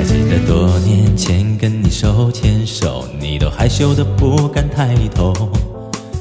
[0.00, 5.34] 还记得多年前跟你手牵手，你都害羞的不敢抬头，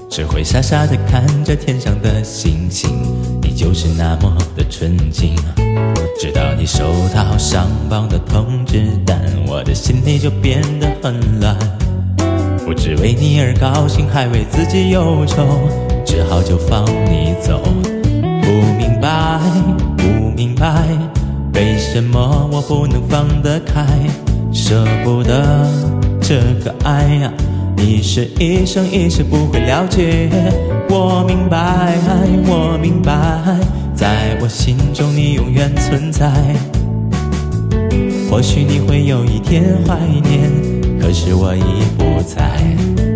[0.10, 2.90] 只会傻傻的看着天上的星星。
[3.42, 5.34] 你就是那么的纯净，
[6.20, 6.84] 直到你收
[7.16, 11.56] 到上榜的通知单，我的心里就变得很乱。
[12.66, 15.48] 不只为你而高兴，还为自己忧愁，
[16.06, 17.64] 只好就放你走。
[18.42, 19.40] 不明白，
[19.96, 20.19] 不
[21.92, 23.84] 什么我不能放得开，
[24.54, 25.68] 舍不得
[26.22, 27.34] 这个爱呀？
[27.76, 30.30] 你是一生一世不会了解。
[30.88, 31.98] 我明白，
[32.46, 33.58] 我明白，
[33.96, 36.32] 在我心中你永远存在。
[38.30, 40.48] 或许你会有一天怀念。
[41.02, 43.09] 可是我已不在。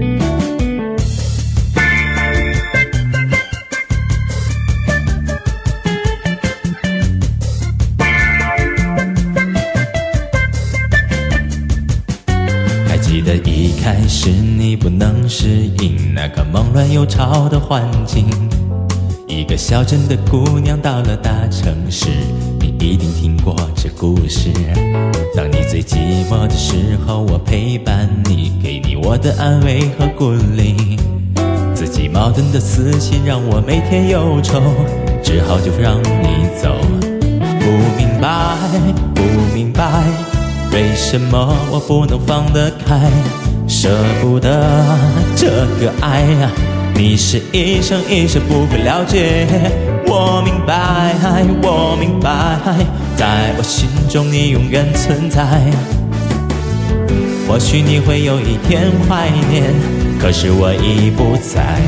[13.33, 15.47] 还记得一开始你不能适
[15.79, 18.27] 应那个忙乱又吵的环境，
[19.27, 22.09] 一个小镇的姑娘到了大城市。
[22.59, 24.51] 你一定听过这故事。
[25.35, 25.95] 当你最寂
[26.29, 26.75] 寞的时
[27.07, 30.99] 候，我陪伴你，给你我的安慰和鼓励。
[31.73, 34.61] 自己矛盾的私心让我每天忧愁，
[35.23, 36.69] 只好就让你走。
[41.13, 42.99] 什么我不能放得开，
[43.67, 43.87] 舍
[44.19, 44.49] 不得
[45.35, 45.47] 这
[45.79, 46.51] 个爱啊！
[46.95, 49.45] 你是一生一世不会了解。
[50.07, 51.13] 我明白，
[51.61, 52.57] 我明白，
[53.15, 55.45] 在我心中你永远存在。
[57.47, 59.71] 或许你会有一天怀念，
[60.19, 61.79] 可是我已不在。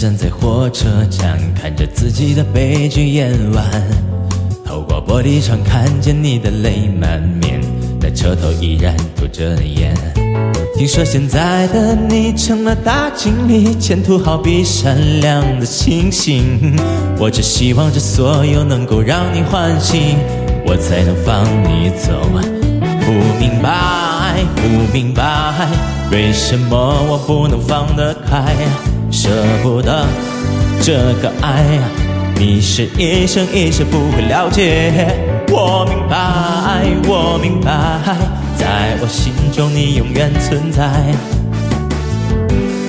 [0.00, 3.62] 站在火车站，看着自己的悲剧演完。
[4.64, 7.60] 透过玻璃窗看见你的泪满面，
[8.00, 9.94] 那车头依然吐着烟。
[10.74, 16.74] 听说现在的你成了大经理，前途好比闪亮的星星。
[17.18, 20.16] 我只希望这所有能够让你欢喜，
[20.66, 22.26] 我才能放你走。
[23.04, 23.68] 不明白，
[24.56, 25.22] 不明白，
[26.10, 26.76] 为什么
[27.08, 28.54] 我不能放得开？
[29.10, 29.28] 舍
[29.62, 30.06] 不得
[30.80, 31.64] 这个爱，
[32.36, 34.92] 你是一生一世不会了解。
[35.48, 36.16] 我明白，
[37.08, 37.72] 我明白，
[38.56, 40.88] 在我心中你永远存在。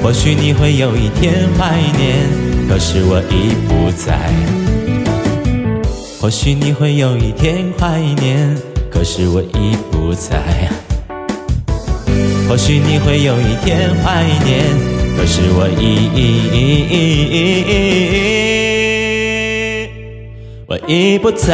[0.03, 2.27] 或许你会有一天怀念，
[2.69, 4.17] 可是我已不在。
[6.19, 8.55] 或许你会有一天怀念，
[8.91, 10.37] 可是我已不在。
[12.51, 14.65] 或许你会有一天怀念。
[15.15, 16.09] 可是我已
[20.67, 21.47] 我已不在。